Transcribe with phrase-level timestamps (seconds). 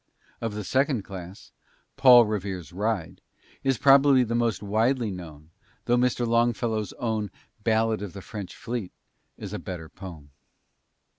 [0.41, 1.51] Of the second class,
[1.95, 3.21] "Paul Revere's Ride"
[3.63, 5.51] is probably the most widely known,
[5.85, 6.25] though Mr.
[6.25, 7.29] Longfellow's own
[7.63, 8.91] "Ballad of the French Fleet"
[9.37, 10.31] is a better poem.